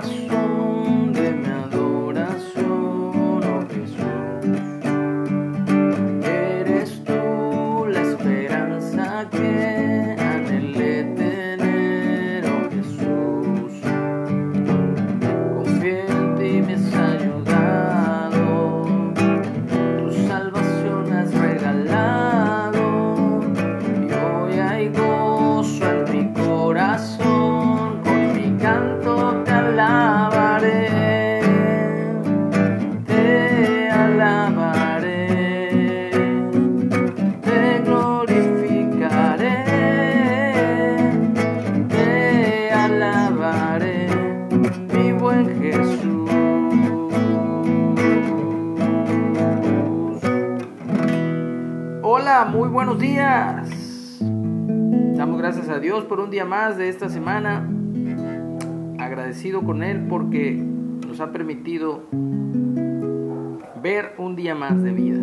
[0.00, 0.39] razón
[52.90, 54.18] buenos días.
[55.16, 57.64] Damos gracias a Dios por un día más de esta semana.
[58.98, 60.54] Agradecido con Él porque
[61.06, 62.02] nos ha permitido
[63.80, 65.20] ver un día más de vida.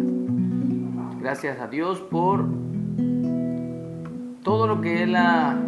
[1.19, 2.45] Gracias a Dios por
[4.43, 5.59] todo lo que Él ha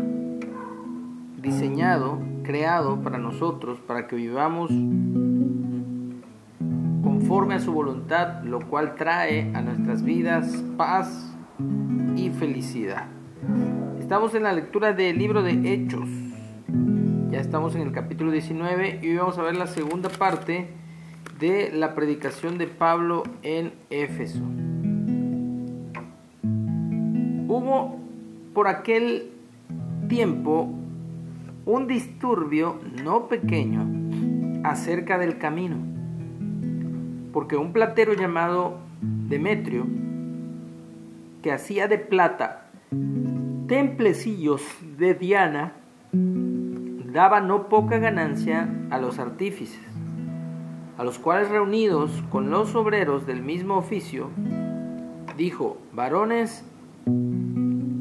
[1.42, 4.72] diseñado, creado para nosotros, para que vivamos
[7.04, 11.36] conforme a su voluntad, lo cual trae a nuestras vidas paz
[12.16, 13.08] y felicidad.
[14.00, 16.10] Estamos en la lectura del libro de Hechos.
[17.30, 20.68] Ya estamos en el capítulo 19 y hoy vamos a ver la segunda parte
[21.40, 24.44] de la predicación de Pablo en Éfeso.
[27.48, 28.00] Hubo
[28.54, 29.32] por aquel
[30.08, 30.74] tiempo
[31.66, 33.86] un disturbio no pequeño
[34.64, 35.78] acerca del camino,
[37.32, 39.86] porque un platero llamado Demetrio,
[41.42, 42.70] que hacía de plata
[43.70, 44.64] templecillos
[44.98, 45.74] de Diana,
[46.12, 49.80] daba no poca ganancia a los artífices,
[50.98, 54.32] a los cuales reunidos con los obreros del mismo oficio,
[55.38, 56.66] dijo, varones,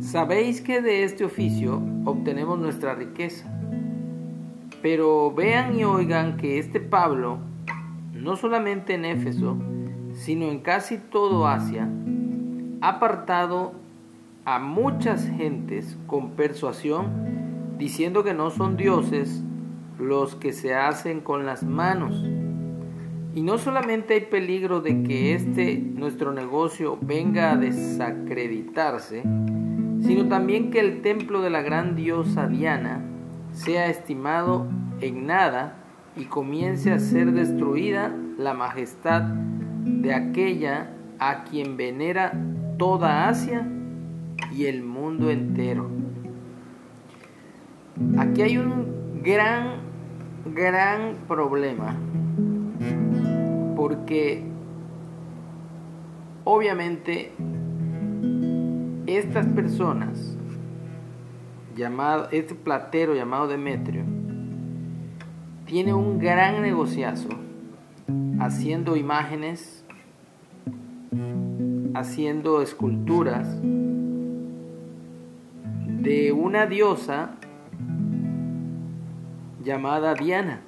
[0.00, 3.52] sabéis que de este oficio obtenemos nuestra riqueza,
[4.80, 7.40] pero vean y oigan que este Pablo,
[8.14, 9.58] no solamente en Éfeso,
[10.14, 11.90] sino en casi todo Asia,
[12.80, 13.72] apartado
[14.44, 19.42] a muchas gentes con persuasión, diciendo que no son dioses
[19.98, 22.24] los que se hacen con las manos.
[23.34, 29.22] Y no solamente hay peligro de que este nuestro negocio venga a desacreditarse,
[30.00, 33.02] sino también que el templo de la gran diosa Diana
[33.52, 34.66] sea estimado
[35.00, 35.76] en nada
[36.16, 42.32] y comience a ser destruida la majestad de aquella a quien venera
[42.78, 43.66] toda Asia
[44.52, 45.90] y el mundo entero.
[48.16, 49.78] Aquí hay un gran,
[50.54, 51.96] gran problema,
[53.76, 54.44] porque
[56.44, 57.32] obviamente
[59.06, 60.36] estas personas,
[61.76, 64.04] llamado, este platero llamado Demetrio,
[65.66, 67.28] tiene un gran negociazo
[68.40, 69.84] haciendo imágenes,
[71.98, 73.58] haciendo esculturas
[76.00, 77.32] de una diosa
[79.64, 80.60] llamada Diana,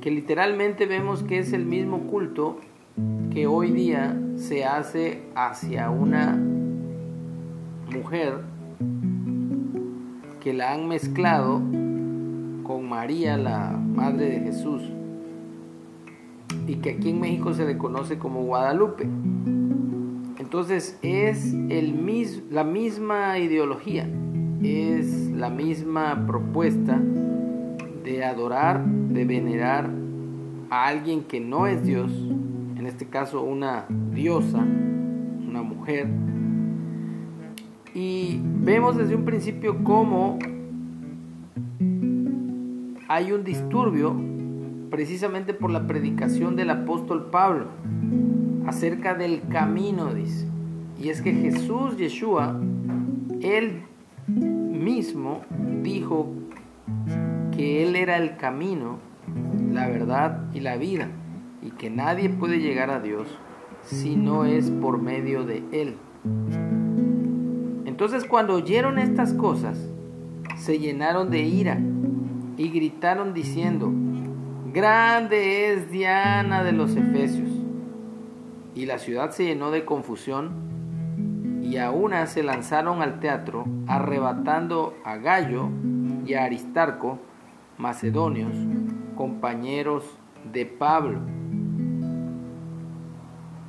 [0.00, 2.60] que literalmente vemos que es el mismo culto
[3.32, 6.38] que hoy día se hace hacia una
[7.92, 8.42] mujer
[10.40, 11.60] que la han mezclado
[12.62, 14.82] con María, la madre de Jesús,
[16.66, 19.08] y que aquí en México se le conoce como Guadalupe.
[20.54, 24.08] Entonces es la misma ideología,
[24.62, 27.02] es la misma propuesta
[28.04, 29.90] de adorar, de venerar
[30.70, 32.12] a alguien que no es Dios,
[32.76, 36.06] en este caso una diosa, una mujer.
[37.92, 40.38] Y vemos desde un principio cómo
[43.08, 44.14] hay un disturbio
[44.88, 47.70] precisamente por la predicación del apóstol Pablo
[48.66, 50.46] acerca del camino, dice.
[51.00, 52.60] Y es que Jesús, Yeshua,
[53.40, 53.82] él
[54.26, 55.42] mismo
[55.82, 56.32] dijo
[57.52, 58.98] que él era el camino,
[59.70, 61.08] la verdad y la vida,
[61.62, 63.26] y que nadie puede llegar a Dios
[63.82, 65.96] si no es por medio de él.
[67.84, 69.78] Entonces cuando oyeron estas cosas,
[70.56, 71.78] se llenaron de ira
[72.56, 73.92] y gritaron diciendo,
[74.72, 77.43] Grande es Diana de los Efesios.
[78.74, 80.50] Y la ciudad se llenó de confusión
[81.62, 85.68] y a una se lanzaron al teatro arrebatando a Gallo
[86.26, 87.18] y a Aristarco,
[87.78, 88.52] macedonios,
[89.16, 90.04] compañeros
[90.52, 91.20] de Pablo.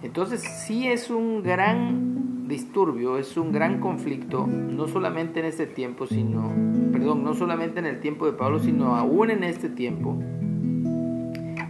[0.01, 6.05] Entonces sí es un gran disturbio, es un gran conflicto, no solamente en este tiempo,
[6.05, 6.51] sino,
[6.91, 10.17] perdón, no solamente en el tiempo de Pablo, sino aún en este tiempo.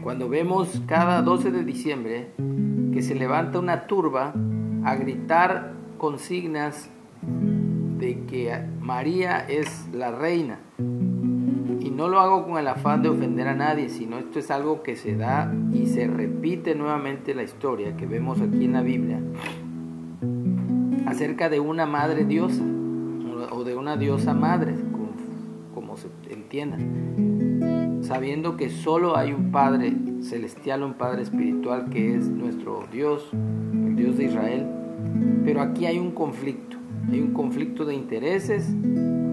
[0.03, 2.31] Cuando vemos cada 12 de diciembre
[2.94, 4.33] que se levanta una turba
[4.83, 6.89] a gritar consignas
[7.98, 10.60] de que María es la reina.
[10.77, 14.83] Y no lo hago con el afán de ofender a nadie, sino esto es algo
[14.83, 19.19] que se da y se repite nuevamente la historia que vemos aquí en la Biblia
[21.06, 22.63] acerca de una madre diosa
[23.51, 24.75] o de una diosa madre,
[25.97, 26.77] se entienda,
[28.01, 33.95] sabiendo que solo hay un Padre celestial, un Padre espiritual que es nuestro Dios, el
[33.95, 34.65] Dios de Israel,
[35.44, 36.75] pero aquí hay un conflicto
[37.12, 38.74] hay un conflicto de intereses,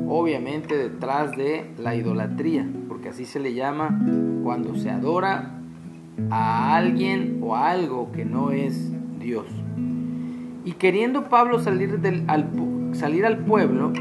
[0.09, 3.99] obviamente detrás de la idolatría, porque así se le llama
[4.43, 5.59] cuando se adora
[6.31, 9.47] a alguien o a algo que no es Dios.
[10.65, 12.51] Y queriendo Pablo salir, del, al,
[12.93, 13.93] salir al pueblo,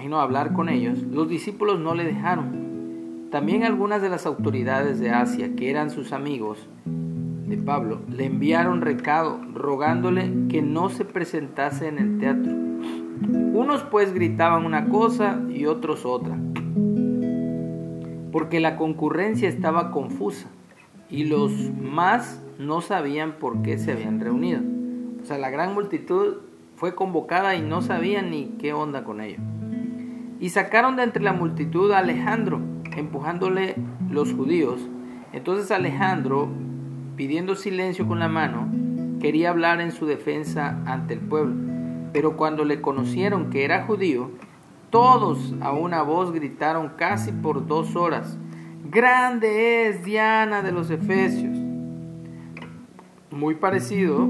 [0.00, 3.28] imagino hablar con ellos, los discípulos no le dejaron.
[3.30, 8.80] También algunas de las autoridades de Asia, que eran sus amigos de Pablo, le enviaron
[8.80, 12.50] recado rogándole que no se presentase en el teatro
[13.52, 16.38] unos pues gritaban una cosa y otros otra,
[18.32, 20.48] porque la concurrencia estaba confusa
[21.10, 24.62] y los más no sabían por qué se habían reunido.
[25.22, 26.38] O sea, la gran multitud
[26.76, 29.40] fue convocada y no sabían ni qué onda con ello.
[30.40, 32.60] Y sacaron de entre la multitud a Alejandro,
[32.96, 33.76] empujándole
[34.10, 34.80] los judíos.
[35.32, 36.48] Entonces Alejandro,
[37.14, 38.66] pidiendo silencio con la mano,
[39.20, 41.54] quería hablar en su defensa ante el pueblo.
[42.12, 44.30] Pero cuando le conocieron que era judío,
[44.88, 48.38] todos a una voz gritaron casi por dos horas,
[48.90, 51.56] Grande es Diana de los Efesios.
[53.30, 54.28] Muy parecido,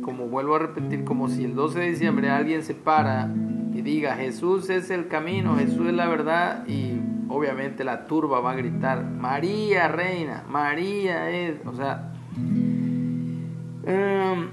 [0.00, 3.28] como vuelvo a repetir, como si el 12 de diciembre alguien se para
[3.78, 6.98] y diga, Jesús es el camino, Jesús es la verdad, y
[7.28, 12.12] obviamente la turba va a gritar, María reina, María es, o sea...
[13.86, 14.48] Em,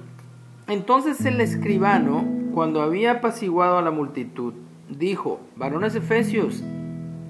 [0.67, 2.23] entonces el escribano
[2.53, 4.53] cuando había apaciguado a la multitud,
[4.89, 6.63] dijo, varones efesios,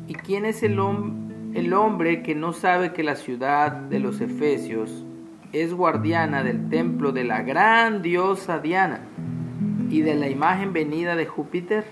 [0.10, 0.78] ¿y quién es el,
[1.54, 5.06] el hombre que no sabe que la ciudad de los efesios
[5.54, 9.00] es guardiana del templo de la gran diosa Diana
[9.90, 11.86] y de la imagen venida de Júpiter?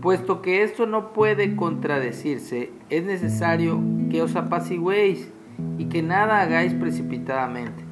[0.00, 3.80] Puesto que esto no puede contradecirse, es necesario
[4.10, 5.30] que os apaciguéis
[5.76, 7.88] y que nada hagáis precipitadamente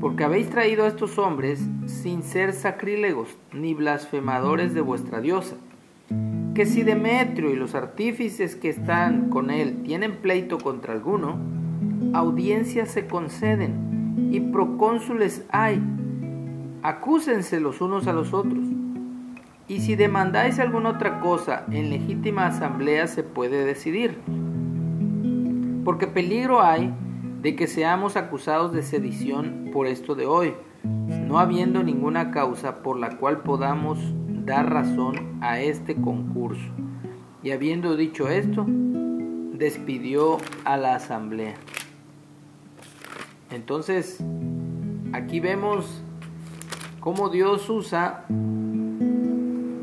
[0.00, 5.56] porque habéis traído a estos hombres sin ser sacrílegos ni blasfemadores de vuestra diosa.
[6.54, 11.38] Que si Demetrio y los artífices que están con él tienen pleito contra alguno,
[12.12, 15.82] audiencias se conceden y procónsules hay.
[16.86, 18.64] Acúsense los unos a los otros.
[19.66, 24.20] Y si demandáis alguna otra cosa, en legítima asamblea se puede decidir.
[25.84, 26.94] Porque peligro hay
[27.42, 30.54] de que seamos acusados de sedición por esto de hoy,
[30.84, 33.98] no habiendo ninguna causa por la cual podamos
[34.44, 36.70] dar razón a este concurso.
[37.42, 41.56] Y habiendo dicho esto, despidió a la asamblea.
[43.50, 44.22] Entonces,
[45.12, 46.04] aquí vemos
[47.06, 48.24] cómo Dios usa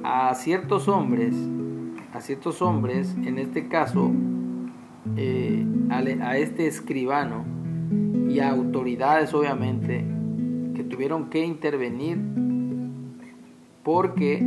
[0.04, 1.34] a ciertos hombres,
[2.12, 4.12] a ciertos hombres, en este caso,
[5.16, 7.46] eh, a este escribano,
[8.28, 10.04] y autoridades obviamente
[10.76, 12.18] que tuvieron que intervenir
[13.84, 14.46] porque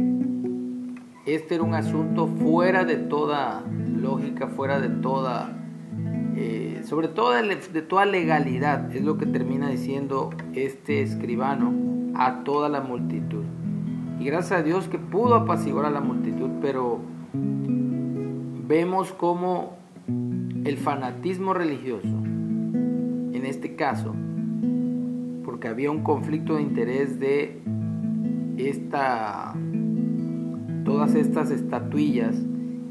[1.25, 3.65] este era un asunto fuera de toda
[3.99, 5.67] lógica, fuera de toda,
[6.37, 12.69] eh, sobre todo de toda legalidad, es lo que termina diciendo este escribano a toda
[12.69, 13.45] la multitud.
[14.19, 16.99] Y gracias a Dios que pudo apaciguar a la multitud, pero
[17.33, 19.77] vemos como
[20.65, 22.17] el fanatismo religioso
[23.47, 24.15] este caso,
[25.45, 27.63] porque había un conflicto de interés de
[28.59, 29.55] esta,
[30.85, 32.37] todas estas estatuillas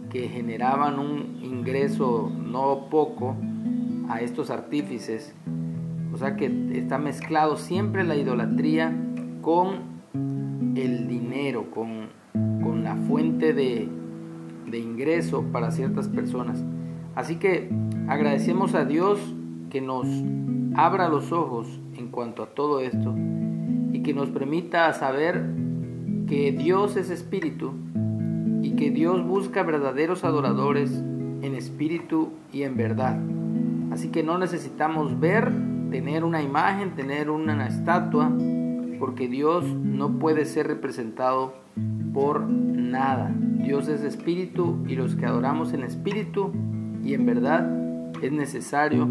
[0.09, 3.35] que generaban un ingreso no poco
[4.09, 5.35] a estos artífices.
[6.13, 8.95] O sea que está mezclado siempre la idolatría
[9.45, 10.01] con
[10.75, 12.07] el dinero, con,
[12.63, 13.87] con la fuente de,
[14.65, 16.63] de ingreso para ciertas personas.
[17.13, 17.69] Así que
[18.07, 19.19] agradecemos a Dios
[19.69, 20.07] que nos
[20.75, 23.13] abra los ojos en cuanto a todo esto
[23.93, 25.45] y que nos permita saber
[26.27, 27.73] que Dios es espíritu
[28.63, 30.91] y que Dios busca verdaderos adoradores
[31.43, 33.19] en espíritu y en verdad.
[33.91, 35.51] Así que no necesitamos ver,
[35.91, 38.31] tener una imagen, tener una estatua,
[38.99, 41.55] porque Dios no puede ser representado
[42.13, 43.33] por nada.
[43.37, 46.51] Dios es espíritu y los que adoramos en espíritu
[47.03, 47.69] y en verdad
[48.21, 49.07] es necesario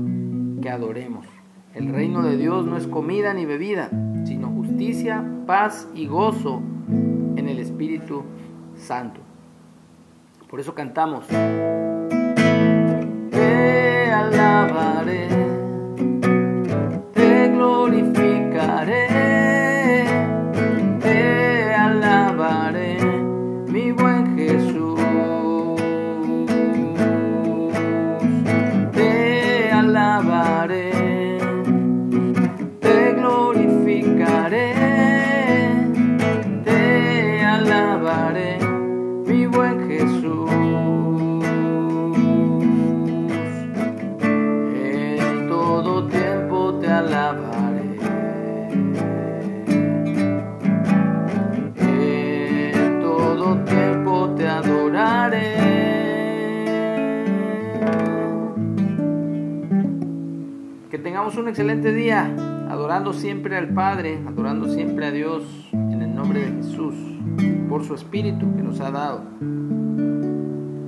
[0.60, 1.26] que adoremos.
[1.74, 3.90] El reino de Dios no es comida ni bebida,
[4.24, 8.22] sino justicia, paz y gozo en el Espíritu
[8.76, 9.20] Santo.
[10.48, 11.26] Por eso cantamos.
[61.04, 62.34] Tengamos un excelente día,
[62.70, 66.94] adorando siempre al Padre, adorando siempre a Dios en el nombre de Jesús,
[67.68, 69.22] por su Espíritu que nos ha dado.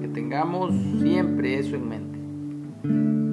[0.01, 3.26] Que tengamos siempre eso en mente.